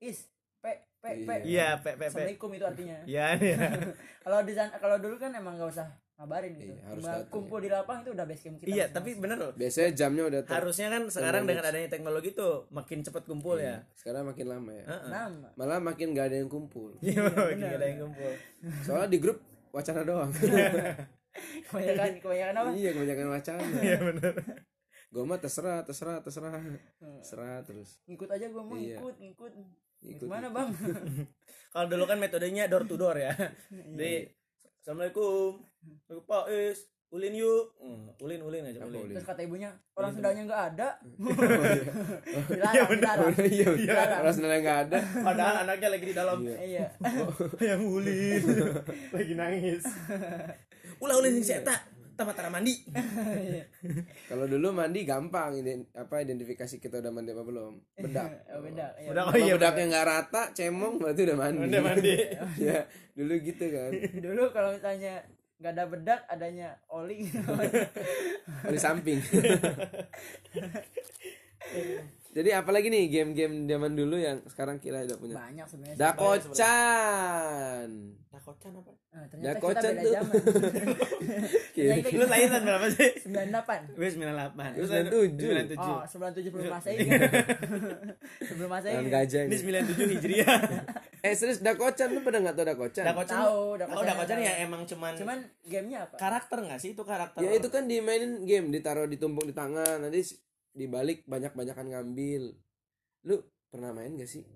is 0.00 0.18
pe 0.58 0.72
pe 0.96 1.10
pe 1.22 1.34
Iya. 1.40 1.44
Iya, 1.44 1.68
pe 1.76 1.90
pe 1.92 1.96
pe. 1.96 2.04
assalamualaikum 2.08 2.50
itu 2.52 2.64
artinya 2.64 2.96
Iya, 3.10 3.26
iya. 3.36 3.56
kalau 4.24 4.38
di 4.40 4.52
sana 4.52 4.74
kalau 4.74 4.96
dulu 4.96 5.16
kan 5.16 5.30
emang 5.32 5.54
nggak 5.54 5.70
usah 5.70 5.86
ngabarin 6.16 6.50
gitu 6.52 6.72
Iya, 6.72 6.82
harus 6.84 6.98
Cuma 6.98 7.12
datang, 7.12 7.30
kumpul 7.30 7.58
di 7.58 7.68
lapang 7.68 7.98
itu 8.00 8.10
udah 8.10 8.24
base 8.24 8.42
camp 8.42 8.56
kita 8.58 8.66
Iya, 8.68 8.84
tapi 8.90 9.10
bener 9.14 9.36
loh. 9.36 9.52
biasanya 9.54 9.90
jamnya 9.92 10.24
udah 10.26 10.40
ter- 10.42 10.54
Harusnya 10.56 10.88
kan 10.88 11.02
sekarang 11.06 11.42
dengan 11.44 11.64
adanya 11.64 11.88
teknologi 11.88 12.30
tuh 12.32 12.66
makin 12.70 12.98
cepat 13.00 13.22
kumpul 13.24 13.56
ya. 13.56 13.86
sekarang 13.94 14.26
makin 14.26 14.46
lama 14.48 14.70
ya 14.72 14.84
Heeh. 14.84 15.08
nama 15.08 15.48
malah 15.54 15.78
makin 15.80 16.06
nggak 16.10 16.26
ada 16.26 16.36
yang 16.36 16.48
kumpul 16.48 16.98
Iya, 17.00 17.22
makin 17.22 17.62
ada 17.64 17.86
yang 17.86 18.00
kumpul. 18.04 18.32
soalnya 18.82 19.08
di 19.08 19.18
grup 19.18 19.38
wacana 19.70 20.02
doang 20.02 20.30
kebanyakan 21.64 22.18
kebanyakan 22.18 22.54
apa 22.56 22.70
iya 22.72 22.90
kebanyakan 22.90 23.26
wacana 23.30 23.62
Iya 23.78 23.98
bener. 24.02 24.34
Gue 25.08 25.22
mah 25.22 25.36
terserah 25.36 25.80
terserah 25.80 26.20
terserah 26.20 26.52
terserah 27.16 27.58
terus 27.62 27.96
ngikut 28.04 28.28
aja 28.28 28.46
gue 28.46 28.60
mau 28.60 28.74
Iya. 28.74 28.98
ngikut 28.98 29.14
ngikut 29.18 29.52
Ngikut, 29.98 30.20
gimana 30.22 30.46
bang 30.48 30.68
Kalau 31.72 31.86
dulu 31.86 32.04
kan 32.04 32.16
metodenya 32.16 32.64
door 32.64 32.82
to 32.82 32.94
door 32.94 33.12
ya. 33.14 33.34
Jadi 33.68 34.30
Assalamualaikum. 34.78 35.58
Pak 36.22 36.44
Is, 36.48 36.80
ulin 37.08 37.34
yuk. 37.34 37.74
Hmm, 37.76 38.08
ulin 38.18 38.40
ulin 38.40 38.62
aja 38.64 38.78
ulin. 38.80 39.04
ulin? 39.04 39.12
terus 39.12 39.26
kata 39.26 39.42
ibunya 39.42 39.68
orang 39.92 40.12
Sundanya 40.12 40.42
nggak 40.44 40.62
ada 40.70 40.88
Iya, 42.30 42.84
dilarang 42.86 42.88
dilarang 42.94 43.34
iya 43.42 43.68
iya 43.74 43.92
orang 44.18 44.32
sebenarnya 44.32 44.60
nggak 44.62 44.80
ada 44.86 44.98
Padahal 45.26 45.54
anaknya 45.64 45.88
lagi 45.90 46.04
di 46.04 46.14
dalam. 46.14 46.38
iya 46.46 46.86
Yang 47.58 47.82
ulin. 47.82 48.42
lagi 49.10 49.32
nangis. 49.34 49.82
Ulah 50.98 51.14
ulin 51.16 51.32
sing 51.34 51.46
seta. 51.58 51.76
Tamat 52.18 52.34
tara 52.34 52.50
mandi. 52.50 52.74
kalau 54.30 54.50
dulu 54.50 54.74
mandi 54.74 55.06
gampang 55.06 55.54
iden- 55.62 55.86
apa 55.94 56.18
identifikasi 56.18 56.82
kita 56.82 56.98
udah 56.98 57.14
mandi 57.14 57.30
apa 57.30 57.46
belum? 57.46 57.72
Bedak. 57.94 58.30
Oh, 58.58 58.58
beda 58.58 58.90
iya. 58.98 59.14
Udah 59.14 59.22
Kalau 59.30 59.38
oh 59.38 59.46
iya 59.46 59.54
bedaknya 59.54 59.84
nggak 59.86 60.06
rata 60.10 60.42
cemong 60.50 60.98
berarti 60.98 61.20
udah 61.30 61.38
mandi. 61.38 61.62
Udah 61.70 61.82
mandi. 61.86 62.14
ya 62.66 62.78
dulu 63.14 63.34
gitu 63.38 63.64
kan. 63.70 63.90
Dulu 64.18 64.42
kalau 64.50 64.74
misalnya 64.74 65.22
nggak 65.62 65.72
ada 65.78 65.84
bedak 65.86 66.20
adanya 66.26 66.68
oli. 66.90 67.30
Di 68.66 68.78
samping 68.82 69.22
jadi 72.30 72.50
apalagi 72.56 72.88
nih 72.88 73.08
game-game 73.08 73.64
zaman 73.64 73.92
dulu 73.92 74.16
yang 74.16 74.44
sekarang 74.46 74.76
kita 74.78 75.02
udah 75.02 75.16
punya 75.16 75.34
banyak 75.36 75.66
sebenarnya 75.66 75.96
dakocan 75.96 77.90
Dakocan 78.28 78.70
apa? 78.70 78.92
Ah, 79.08 79.24
ternyata 79.26 79.48
Dakocan 79.50 79.82
kita 79.82 79.88
beda 79.90 80.02
tuh. 80.04 80.12
zaman. 80.14 80.34
Lu 82.20 82.24
lahir 82.28 82.48
tahun 82.48 82.64
berapa 82.64 82.86
sih? 82.92 83.10
98. 83.26 83.96
Gue 83.98 84.08
98. 84.14 84.78
Lu 84.78 84.84
97. 84.86 85.74
97. 85.74 85.80
Oh, 85.80 86.00
sebelum 86.10 86.32
70 86.36 86.70
Masehi 86.70 86.98
sebelum 88.38 88.70
Masehi. 88.70 88.94
Kan? 88.94 89.04
gajah 89.10 89.40
Ini 89.42 89.56
ini. 89.58 89.80
97 89.82 90.14
Hijriah. 90.16 90.60
Eh 91.18 91.34
serius 91.34 91.58
Dakocan 91.58 92.14
lu 92.14 92.22
pada 92.22 92.38
nggak 92.38 92.54
tau 92.54 92.62
Dakocan? 92.62 93.02
Dakocan. 93.02 93.36
Tahu, 93.42 93.50
Oh, 93.50 93.74
Dakocan 93.74 94.06
Dakocan 94.06 94.36
tahu. 94.38 94.46
ya 94.46 94.52
emang 94.62 94.82
cuman 94.86 95.12
Cuman 95.18 95.38
gamenya 95.66 95.98
apa? 96.06 96.14
karakter 96.14 96.58
nggak 96.62 96.78
sih 96.78 96.94
itu 96.94 97.02
karakter? 97.02 97.42
Ya 97.42 97.50
itu 97.50 97.66
kan 97.66 97.90
dimainin 97.90 98.46
game, 98.46 98.70
ditaruh 98.70 99.10
ditumpuk 99.10 99.42
di 99.42 99.50
tangan, 99.50 99.98
nanti 99.98 100.22
dibalik 100.78 101.26
banyak-banyakan 101.26 101.90
ngambil. 101.90 102.54
Lu 103.26 103.36
pernah 103.66 103.90
main 103.90 104.14
gak 104.14 104.30
sih? 104.30 104.46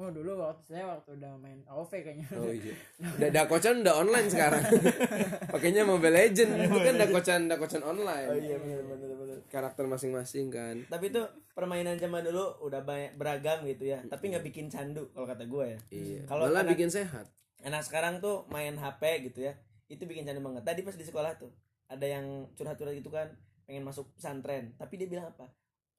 Oh, 0.00 0.08
dulu 0.08 0.40
waktu 0.40 0.64
saya 0.72 0.88
waktu 0.88 1.12
udah 1.12 1.36
main 1.36 1.60
AOV 1.68 1.92
kayaknya. 1.92 2.24
Oh 2.32 2.48
iya. 2.48 2.72
Da 3.20 3.28
Dakocan 3.28 3.84
udah 3.84 4.00
online 4.00 4.28
sekarang. 4.32 4.64
Pakainya 5.52 5.84
Mobile 5.84 6.16
Legend. 6.16 6.56
Itu 6.56 6.78
kan 6.80 6.94
Dakocan 6.96 7.40
Dakocan 7.52 7.82
online. 7.84 8.28
Oh 8.28 8.38
iya 8.38 8.56
benar 8.56 8.80
benar 8.88 9.12
benar. 9.12 9.36
Karakter 9.52 9.84
masing-masing 9.84 10.48
kan. 10.48 10.88
Tapi 10.88 11.12
itu 11.12 11.20
permainan 11.52 12.00
zaman 12.00 12.24
dulu 12.24 12.64
udah 12.64 12.80
banyak 12.80 13.20
beragam 13.20 13.60
gitu 13.68 13.92
ya. 13.92 14.00
Tapi 14.08 14.32
nggak 14.32 14.44
bikin 14.46 14.72
candu 14.72 15.12
kalau 15.12 15.28
kata 15.28 15.44
gue 15.44 15.64
ya. 15.68 15.78
Iya. 15.92 16.20
Kalau 16.24 16.48
Malah 16.48 16.64
anak- 16.64 16.72
bikin 16.72 16.88
sehat. 16.88 17.28
Anak 17.60 17.84
sekarang 17.84 18.24
tuh 18.24 18.48
main 18.48 18.80
HP 18.80 19.28
gitu 19.28 19.44
ya. 19.44 19.58
Itu 19.84 20.08
bikin 20.08 20.24
candu 20.24 20.40
banget. 20.40 20.64
Tadi 20.64 20.80
pas 20.80 20.96
di 20.96 21.04
sekolah 21.04 21.36
tuh 21.36 21.52
ada 21.92 22.06
yang 22.06 22.48
curhat-curhat 22.56 22.96
gitu 22.96 23.12
kan 23.12 23.28
pengen 23.70 23.86
masuk 23.86 24.10
pesantren. 24.18 24.74
Tapi 24.74 24.98
dia 24.98 25.06
bilang 25.06 25.30
apa? 25.30 25.46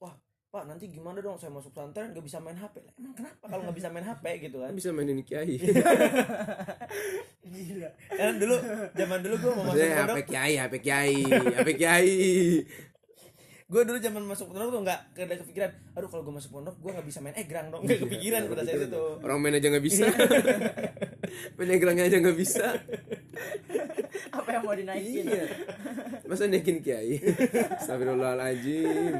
Wah 0.03 0.11
Pak 0.51 0.67
nanti 0.67 0.91
gimana 0.91 1.23
dong 1.23 1.39
saya 1.39 1.47
masuk 1.47 1.71
pesantren 1.71 2.11
gak 2.11 2.27
bisa 2.27 2.43
main 2.43 2.59
HP 2.59 2.83
Lah, 2.83 2.91
Emang 2.99 3.15
kenapa 3.15 3.47
kalau 3.47 3.63
nggak 3.63 3.77
bisa 3.79 3.87
main 3.87 4.03
HP 4.03 4.25
gitu 4.43 4.59
kan 4.59 4.67
Kan 4.67 4.75
bisa 4.75 4.91
mainin 4.91 5.23
kiai. 5.23 5.55
Gila. 7.47 7.89
Karena 8.11 8.33
dulu 8.35 8.55
zaman 8.91 9.19
dulu 9.23 9.35
gue 9.39 9.51
mau 9.55 9.63
masuk 9.63 9.79
pondok 9.79 10.03
HP 10.11 10.19
kiai, 10.27 10.53
HP 10.59 10.73
kiai, 10.83 11.15
HP 11.31 11.69
kiai. 11.79 12.11
gue 13.71 13.81
dulu 13.87 13.97
zaman 14.03 14.23
masuk 14.27 14.51
pondok 14.51 14.67
tuh 14.67 14.81
nggak 14.83 14.99
ada 15.15 15.35
kepikiran 15.39 15.71
aduh 15.95 16.09
kalau 16.11 16.27
gue 16.27 16.35
masuk 16.35 16.51
pondok 16.51 16.75
gue 16.75 16.91
nggak 16.91 17.07
bisa 17.07 17.19
main 17.23 17.35
egrang 17.39 17.71
dong 17.71 17.87
nggak 17.87 18.03
kepikiran 18.03 18.41
pada 18.51 18.67
saat 18.67 18.83
itu 18.83 19.03
Orang 19.23 19.39
main 19.39 19.55
aja 19.55 19.67
nggak 19.71 19.85
bisa. 19.87 20.03
main 21.55 21.71
egrangnya 21.71 22.11
aja 22.11 22.19
nggak 22.19 22.35
bisa. 22.35 22.75
Apa 24.35 24.49
yang 24.51 24.63
mau 24.67 24.75
dinaikin? 24.75 25.23
Iya. 25.23 25.45
Masa 26.31 26.47
naikin 26.47 26.79
kiai? 26.79 27.19
Astagfirullahaladzim. 27.79 29.19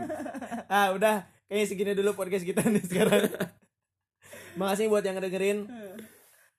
ah 0.65 0.95
udah 0.95 1.27
kayaknya 1.45 1.65
segini 1.67 1.91
dulu 1.91 2.15
podcast 2.15 2.47
kita 2.47 2.63
nih 2.63 2.79
sekarang 2.81 3.27
makasih 4.59 4.87
buat 4.87 5.03
yang 5.03 5.19
dengerin 5.19 5.67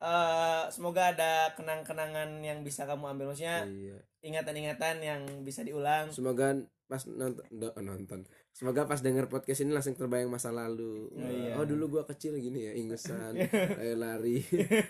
Eh, 0.03 0.63
semoga 0.69 1.15
ada 1.15 1.55
kenang-kenangan 1.55 2.43
yang 2.43 2.61
bisa 2.61 2.83
kamu 2.85 3.15
ambil 3.15 3.31
maksudnya 3.31 3.63
Iya. 3.63 4.03
ingatan-ingatan 4.21 4.99
yang 4.99 5.21
bisa 5.41 5.63
diulang 5.63 6.11
Semoga 6.11 6.59
pas 6.93 7.01
nonton 7.07 7.41
do- 7.49 7.73
nonton. 7.79 8.21
Semoga 8.53 8.85
pas 8.85 9.01
denger 9.01 9.27
podcast 9.27 9.65
ini 9.65 9.73
langsung 9.73 9.97
terbayang 9.97 10.29
masa 10.29 10.53
lalu. 10.53 11.09
iya. 11.17 11.57
Oh, 11.57 11.65
dulu 11.65 11.89
gua 11.91 12.05
kecil 12.05 12.37
gini 12.37 12.69
ya, 12.69 12.73
ingusan, 12.75 13.33
lari 13.81 13.97
lari. 13.97 14.37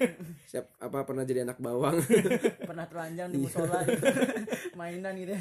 Siap 0.51 0.67
apa 0.77 1.07
pernah 1.07 1.23
jadi 1.23 1.47
anak 1.47 1.57
bawang 1.57 1.95
Pernah 2.69 2.85
telanjang 2.85 3.31
di 3.31 3.39
musola 3.39 3.87
gitu. 3.87 4.03
Mainan 4.75 5.15
gitu. 5.15 5.39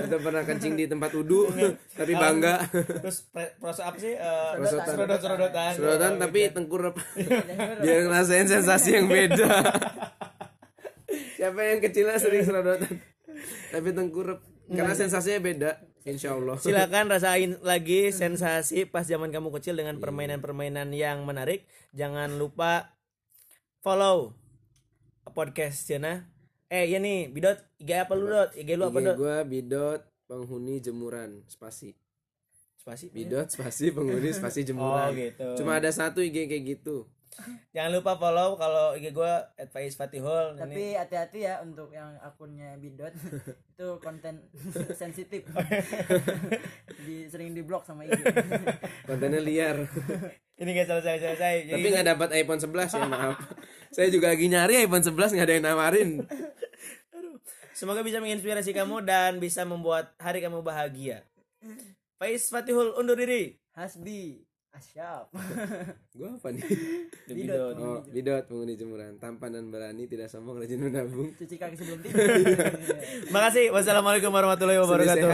atau 0.00 0.18
pernah 0.18 0.40
kencing 0.42 0.72
di 0.74 0.84
tempat 0.86 1.12
wudhu 1.12 1.52
tapi 1.92 2.12
bangga. 2.14 2.64
terus 2.72 3.28
proses 3.54 3.82
apa 3.82 3.96
sih 3.98 4.14
Eh, 4.14 4.52
Prosotan. 4.56 4.88
serodot-serodotan 4.88 5.72
Serotan 5.74 6.10
Oh, 6.10 6.18
tapi 6.18 6.38
gitu. 6.42 6.54
tengkurap. 6.56 6.94
Biar 7.78 7.98
ngerasain 8.02 8.48
sensasi 8.48 8.96
yang 8.96 9.06
beda. 9.06 9.52
Siapa 11.34 11.60
yang 11.62 11.78
kecilnya 11.78 12.16
sering 12.16 12.40
serodotan 12.40 12.96
tapi 13.68 13.90
tengkurap 13.90 14.40
karena 14.68 14.94
sensasinya 14.96 15.40
beda. 15.40 15.70
Insya 16.04 16.36
Allah. 16.36 16.60
Silakan 16.60 17.08
rasain 17.16 17.56
lagi 17.64 18.12
sensasi 18.12 18.84
pas 18.84 19.08
zaman 19.08 19.32
kamu 19.32 19.48
kecil 19.56 19.80
dengan 19.80 19.96
permainan-permainan 19.96 20.92
yang 20.92 21.24
menarik. 21.24 21.64
Jangan 21.96 22.36
lupa 22.36 22.92
follow 23.80 24.36
podcast 25.32 25.88
Jana. 25.88 26.28
Eh 26.68 26.92
iya 26.92 27.00
nih, 27.00 27.32
Bidot, 27.32 27.56
IG 27.80 27.90
apa 27.96 28.12
lu 28.12 28.28
Dot? 28.28 28.52
IG 28.52 28.68
lu 28.76 28.84
apa 28.88 28.98
IG 29.00 29.06
Dot? 29.08 29.16
gua 29.16 29.36
bidot 29.44 30.00
penghuni 30.28 30.80
jemuran 30.84 31.40
spasi. 31.48 31.96
Spasi. 32.76 33.08
Bidot 33.08 33.48
spasi 33.48 33.88
penghuni 33.88 34.28
spasi 34.36 34.60
jemuran. 34.68 35.08
Oh 35.08 35.16
gitu. 35.16 35.48
Cuma 35.64 35.80
ada 35.80 35.88
satu 35.88 36.20
IG 36.20 36.52
kayak 36.52 36.64
gitu. 36.76 37.08
Jangan 37.74 37.90
lupa 37.90 38.14
follow 38.14 38.54
kalau 38.54 38.94
IG 38.94 39.10
gua 39.10 39.50
@faizfatihul. 39.58 40.54
Ini 40.54 40.60
Tapi 40.62 40.82
hati-hati 40.94 41.38
ya 41.42 41.58
untuk 41.60 41.90
yang 41.90 42.14
akunnya 42.22 42.78
Bidot 42.78 43.10
itu 43.74 43.88
konten 43.98 44.46
sensitif. 45.02 45.42
di 47.06 47.26
sering 47.26 47.50
diblok 47.52 47.82
sama 47.82 48.06
IG. 48.06 48.14
Kontennya 49.06 49.42
liar. 49.42 49.82
ini 50.54 50.70
gak 50.70 50.86
selesai-selesai. 50.86 51.54
Jadi 51.66 51.74
Tapi 51.74 51.88
nggak 51.90 52.08
dapat 52.14 52.28
iPhone 52.38 52.62
11 52.62 52.94
ya 52.94 53.06
maaf. 53.10 53.36
Saya 53.90 54.08
juga 54.14 54.30
lagi 54.30 54.46
nyari 54.46 54.86
iPhone 54.86 55.02
11 55.02 55.34
nggak 55.34 55.46
ada 55.50 55.54
yang 55.58 55.66
nawarin. 55.66 56.10
semoga 57.74 58.06
bisa 58.06 58.22
menginspirasi 58.22 58.70
kamu 58.70 59.02
dan 59.02 59.42
bisa 59.42 59.66
membuat 59.66 60.14
hari 60.22 60.38
kamu 60.38 60.62
bahagia. 60.62 61.26
Faiz 62.22 62.46
Fatihul 62.46 62.94
undur 62.94 63.18
diri. 63.18 63.58
Hasbi 63.74 64.43
Asyap. 64.74 65.30
Gua 66.18 66.34
apa 66.34 66.48
nih? 66.50 66.62
Bidot. 67.30 67.74
Oh, 67.78 68.02
bidot 68.10 68.42
penghuni 68.50 68.74
jemuran, 68.74 69.14
tampan 69.22 69.54
dan 69.54 69.70
berani, 69.70 70.10
tidak 70.10 70.26
sombong, 70.26 70.58
rajin 70.58 70.82
menabung. 70.82 71.30
Cuci 71.38 71.54
kaki 71.54 71.78
sebelum 71.78 71.98
tidur. 72.02 72.26
Makasih. 73.30 73.70
Wassalamualaikum 73.70 74.34
warahmatullahi 74.34 74.82
wabarakatuh. 74.82 75.30